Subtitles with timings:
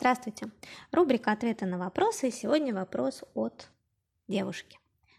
[0.00, 0.50] Здравствуйте!
[0.92, 3.68] Рубрика «Ответы на вопросы» сегодня вопрос от
[4.28, 4.78] девушки.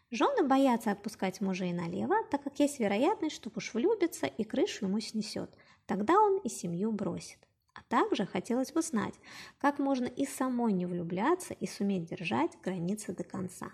[0.09, 4.99] Жены боятся отпускать мужей налево, так как есть вероятность, что муж влюбится и крышу ему
[4.99, 5.55] снесет.
[5.85, 7.37] Тогда он и семью бросит.
[7.75, 9.13] А также хотелось бы знать,
[9.59, 13.69] как можно и самой не влюбляться и суметь держать границы до конца.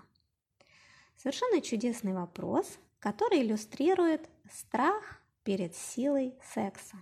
[1.15, 6.97] Совершенно чудесный вопрос, который иллюстрирует страх перед силой секса.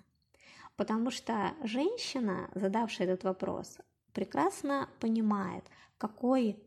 [0.75, 3.79] Потому что женщина, задавшая этот вопрос,
[4.16, 5.66] прекрасно понимает,
[5.99, 6.58] какой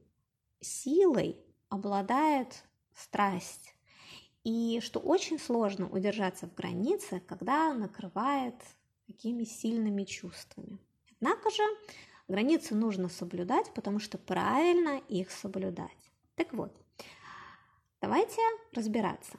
[0.60, 1.36] силой
[1.70, 2.62] обладает
[2.95, 3.74] страсть.
[4.45, 8.55] И что очень сложно удержаться в границе, когда накрывает
[9.06, 10.78] такими сильными чувствами.
[11.16, 11.62] Однако же
[12.28, 16.10] границы нужно соблюдать, потому что правильно их соблюдать.
[16.36, 16.77] Так вот,
[18.00, 18.41] давайте
[18.72, 19.38] разбираться.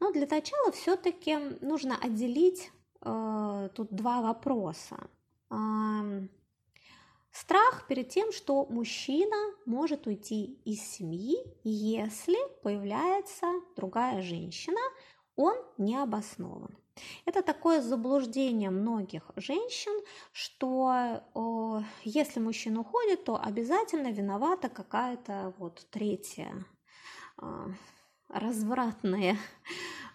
[0.00, 2.70] Но для начала все-таки нужно отделить
[3.02, 5.08] э, тут два вопроса.
[7.30, 14.80] Страх перед тем, что мужчина может уйти из семьи, если появляется другая женщина,
[15.36, 16.76] он не обоснован.
[17.24, 25.86] Это такое заблуждение многих женщин, что э, если мужчина уходит, то обязательно виновата какая-то вот
[25.90, 26.64] третья
[27.40, 27.66] э,
[28.28, 29.38] развратная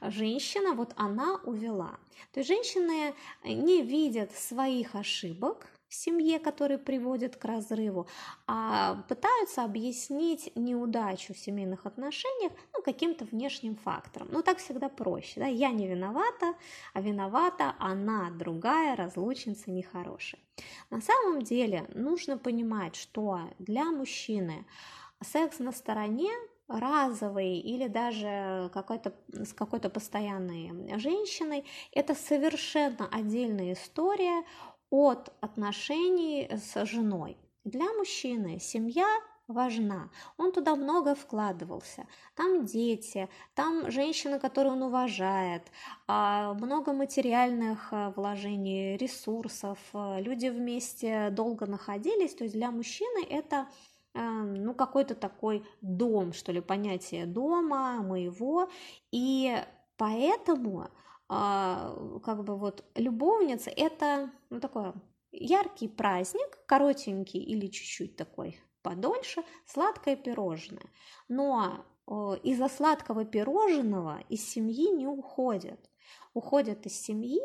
[0.01, 1.97] женщина, вот она увела.
[2.31, 8.07] То есть женщины не видят своих ошибок, в семье, которые приводят к разрыву,
[8.47, 14.29] а пытаются объяснить неудачу в семейных отношениях ну, каким-то внешним фактором.
[14.31, 15.39] Ну, так всегда проще.
[15.39, 15.45] Да?
[15.45, 16.55] Я не виновата,
[16.93, 20.41] а виновата она, другая, разлучница нехорошая.
[20.89, 24.65] На самом деле нужно понимать, что для мужчины
[25.21, 26.31] секс на стороне
[26.67, 34.43] разовый или даже какой-то, с какой-то постоянной женщиной, это совершенно отдельная история
[34.93, 37.35] от отношений с женой.
[37.63, 39.07] Для мужчины семья
[39.47, 40.11] важна.
[40.37, 42.05] Он туда много вкладывался.
[42.35, 45.63] Там дети, там женщина, которую он уважает,
[46.07, 49.79] а, много материальных а, вложений, ресурсов.
[49.93, 52.35] Люди вместе долго находились.
[52.35, 53.67] То есть для мужчины это
[54.13, 58.69] ну, какой-то такой дом, что ли, понятие дома, моего.
[59.11, 59.57] И
[59.97, 60.89] поэтому
[61.35, 64.93] а, как бы вот любовница это ну, такой
[65.31, 70.85] яркий праздник, коротенький или чуть-чуть такой подольше, сладкое пирожное.
[71.27, 71.85] Но
[72.43, 75.79] из-за сладкого пирожного из семьи не уходят.
[76.33, 77.41] Уходят из семьи,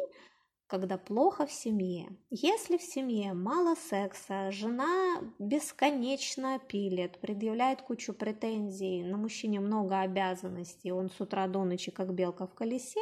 [0.67, 2.09] когда плохо в семье.
[2.31, 10.93] Если в семье мало секса, жена бесконечно пилит, предъявляет кучу претензий, на мужчине много обязанностей,
[10.93, 13.01] он с утра до ночи как белка в колесе,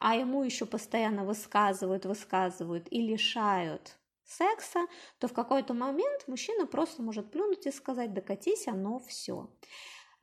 [0.00, 4.86] а ему еще постоянно высказывают, высказывают и лишают секса,
[5.18, 9.48] то в какой-то момент мужчина просто может плюнуть и сказать, докатись, оно все.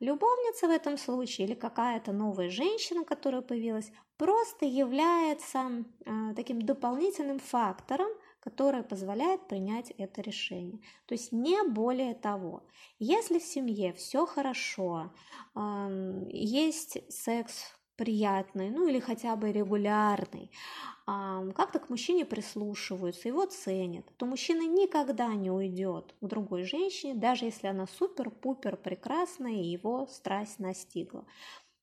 [0.00, 7.40] Любовница в этом случае или какая-то новая женщина, которая появилась, просто является э, таким дополнительным
[7.40, 8.08] фактором,
[8.40, 10.80] которое позволяет принять это решение.
[11.06, 12.64] То есть не более того.
[13.00, 15.12] Если в семье все хорошо,
[15.56, 20.50] э, есть секс приятный, ну или хотя бы регулярный,
[21.04, 27.44] как-то к мужчине прислушиваются, его ценят, то мужчина никогда не уйдет к другой женщине, даже
[27.44, 31.26] если она супер-пупер прекрасная и его страсть настигла.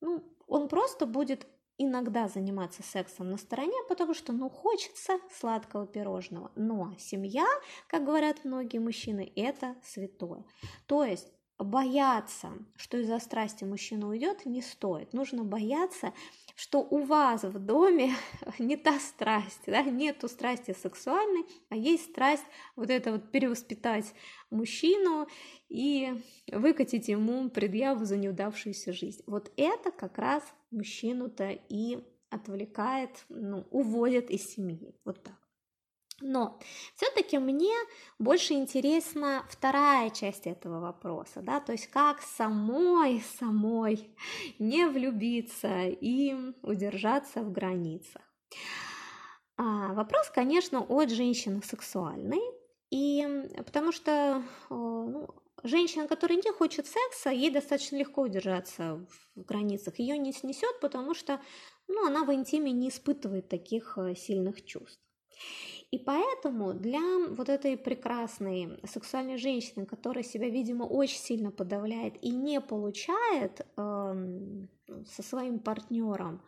[0.02, 1.46] Ну, он просто будет
[1.78, 6.52] иногда заниматься сексом на стороне, потому что, ну, хочется сладкого пирожного.
[6.56, 7.46] Но семья,
[7.88, 10.46] как говорят многие мужчины, это святое.
[10.86, 15.14] То есть бояться, что из-за страсти мужчина уйдет, не стоит.
[15.14, 16.14] Нужно бояться,
[16.56, 18.14] что у вас в доме
[18.60, 22.46] не та страсть, да, нету страсти сексуальной, а есть страсть
[22.76, 24.14] вот это вот перевоспитать
[24.50, 25.28] мужчину
[25.70, 26.22] и
[26.52, 29.24] выкатить ему предъяву за неудавшуюся жизнь.
[29.26, 34.94] Вот это как раз мужчину-то и отвлекает, ну, уводит из семьи.
[35.06, 35.45] Вот так.
[36.22, 36.58] Но
[36.96, 37.74] все-таки мне
[38.20, 44.16] больше интересна вторая часть этого вопроса, да, то есть как самой, самой
[44.58, 48.22] не влюбиться и удержаться в границах.
[49.58, 52.42] А, вопрос, конечно, от женщины сексуальной,
[52.92, 53.26] и
[53.58, 55.28] потому что ну,
[55.64, 61.14] женщина, которая не хочет секса, ей достаточно легко удержаться в границах, ее не снесет, потому
[61.14, 61.42] что
[61.88, 65.02] ну, она в интиме не испытывает таких э, сильных чувств.
[65.96, 67.00] И поэтому для
[67.30, 74.66] вот этой прекрасной сексуальной женщины, которая себя, видимо, очень сильно подавляет и не получает э,
[75.16, 76.42] со своим партнером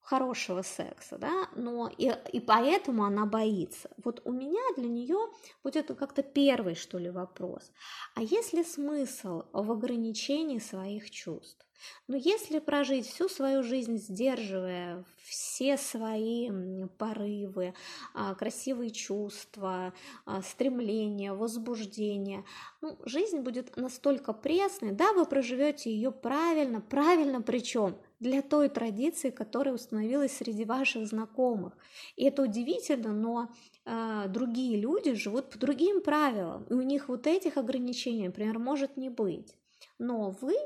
[0.00, 3.90] хорошего секса, да, но и, и поэтому она боится.
[4.04, 5.18] Вот у меня для нее
[5.62, 7.70] будет как-то первый, что ли, вопрос.
[8.16, 11.64] А есть ли смысл в ограничении своих чувств?
[12.08, 16.50] Но если прожить всю свою жизнь, сдерживая все свои
[16.98, 17.74] порывы,
[18.14, 19.92] а, красивые чувства,
[20.26, 22.44] а, стремления, возбуждения,
[22.80, 29.30] ну, жизнь будет настолько пресной, да, вы проживете ее правильно, правильно причем для той традиции,
[29.30, 31.76] которая установилась среди ваших знакомых.
[32.16, 33.48] И это удивительно, но
[33.84, 38.96] э, другие люди живут по другим правилам, и у них вот этих ограничений, например, может
[38.96, 39.54] не быть
[40.00, 40.56] но вы,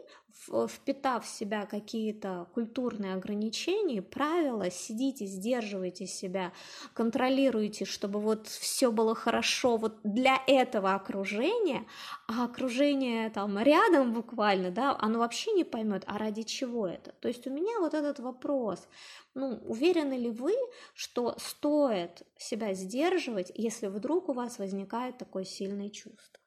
[0.69, 6.53] впитав в себя какие-то культурные ограничения, правила, сидите, сдерживаете себя,
[6.95, 11.85] контролируете, чтобы вот все было хорошо вот для этого окружения,
[12.29, 17.13] а окружение там рядом буквально, да, оно вообще не поймет, а ради чего это.
[17.21, 18.87] То есть у меня вот этот вопрос,
[19.35, 20.55] ну, уверены ли вы,
[20.95, 26.41] что стоит себя сдерживать, если вдруг у вас возникает такое сильное чувство?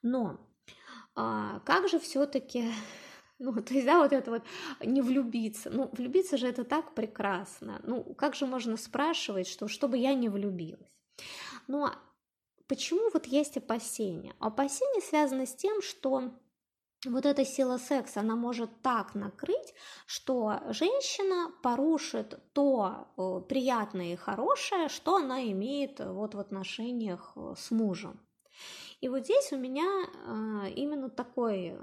[0.00, 0.38] Но
[1.14, 2.72] а, как же все-таки
[3.38, 4.42] ну, то есть, да, вот это вот
[4.80, 5.70] не влюбиться.
[5.70, 7.80] Ну, влюбиться же это так прекрасно.
[7.84, 10.90] Ну, как же можно спрашивать, что чтобы я не влюбилась?
[11.66, 11.98] Ну, а
[12.66, 14.34] почему вот есть опасения?
[14.38, 16.32] Опасения связаны с тем, что
[17.06, 19.74] вот эта сила секса, она может так накрыть,
[20.06, 27.54] что женщина порушит то э, приятное и хорошее, что она имеет вот в отношениях э,
[27.58, 28.20] с мужем.
[29.04, 29.84] И вот здесь у меня
[30.26, 31.78] а, именно такое,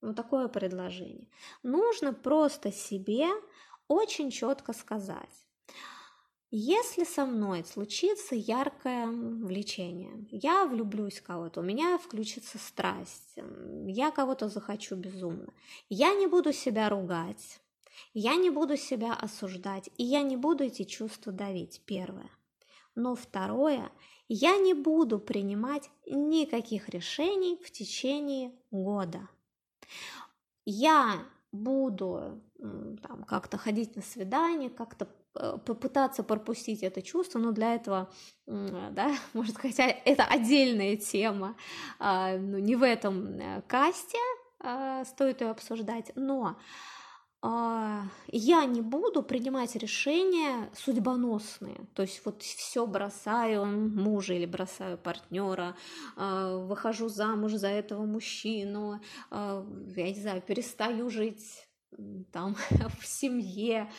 [0.00, 1.28] ну, такое предложение.
[1.62, 3.28] Нужно просто себе
[3.86, 5.46] очень четко сказать.
[6.50, 13.36] Если со мной случится яркое влечение, я влюблюсь в кого-то, у меня включится страсть,
[13.86, 15.52] я кого-то захочу безумно,
[15.90, 17.60] я не буду себя ругать,
[18.14, 22.30] я не буду себя осуждать, и я не буду эти чувства давить, первое.
[22.94, 23.90] Но второе,
[24.28, 29.28] я не буду принимать никаких решений в течение года.
[30.64, 32.40] Я буду
[33.02, 38.10] там, как-то ходить на свидание, как-то э, попытаться пропустить это чувство, но для этого,
[38.46, 41.56] да, может сказать, это отдельная тема,
[41.98, 44.18] а, ну, не в этом э, касте
[44.60, 46.56] а, стоит ее обсуждать, но а,
[48.28, 55.76] я не буду принимать решения судьбоносные, то есть вот все бросаю мужа или бросаю партнера,
[56.16, 59.00] а, выхожу замуж за этого мужчину,
[59.30, 61.68] а, я не знаю, перестаю жить
[62.32, 62.56] там
[63.00, 63.92] в семье,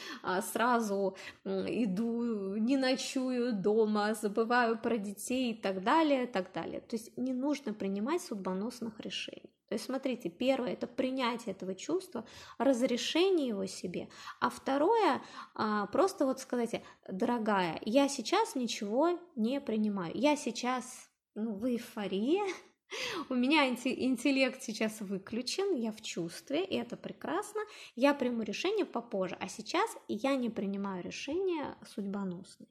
[0.51, 1.15] сразу
[1.45, 6.81] иду, не ночую дома, забываю про детей и так далее, и так далее.
[6.81, 9.54] То есть не нужно принимать судьбоносных решений.
[9.67, 12.25] То есть, смотрите, первое– это принятие этого чувства,
[12.57, 14.09] разрешение его себе,
[14.39, 15.21] а второе
[15.55, 22.41] а,– просто вот сказать, дорогая, я сейчас ничего не принимаю, я сейчас ну, в эйфории,
[23.29, 27.61] у меня интеллект сейчас выключен, я в чувстве, и это прекрасно,
[27.95, 32.69] я приму решение попозже, а сейчас я не принимаю решения судьбоносные.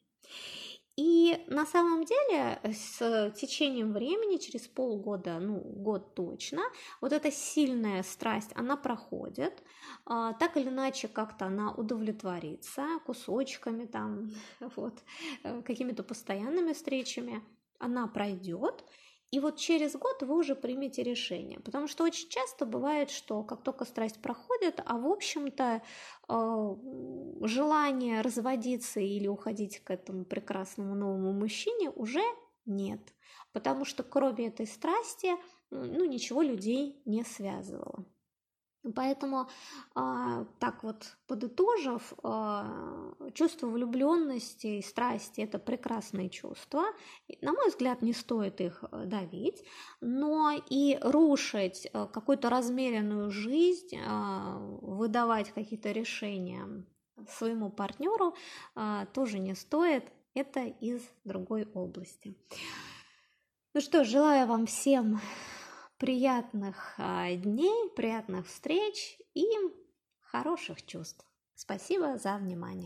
[0.96, 6.62] И на самом деле с течением времени, через полгода, ну год точно,
[7.00, 9.60] вот эта сильная страсть, она проходит,
[10.06, 14.30] а, так или иначе как-то она удовлетворится кусочками там,
[14.76, 15.02] вот,
[15.42, 17.42] э, какими-то постоянными встречами,
[17.80, 18.84] она пройдет,
[19.30, 21.58] и вот через год вы уже примете решение.
[21.60, 25.82] Потому что очень часто бывает, что как только страсть проходит, а в общем-то
[26.28, 26.74] э,
[27.46, 32.22] желание разводиться или уходить к этому прекрасному новому мужчине уже
[32.66, 33.00] нет.
[33.52, 35.32] Потому что кроме этой страсти
[35.70, 38.03] ну, ничего людей не связывало.
[38.94, 39.48] Поэтому,
[39.94, 46.84] а, так вот подытожив, а, чувство влюбленности и страсти– это прекрасные чувства.
[47.40, 49.64] На мой взгляд, не стоит их э, давить,
[50.00, 56.84] но и рушить э, какую-то размеренную жизнь, а, выдавать какие-то решения
[57.28, 58.34] своему партнеру
[59.12, 60.04] тоже не стоит.
[60.34, 62.36] Это из другой области.
[63.72, 65.20] Ну что, желаю вам всем
[65.98, 69.46] приятных а, дней, приятных встреч и
[70.20, 71.24] хороших чувств.
[71.54, 72.82] Спасибо за внимание.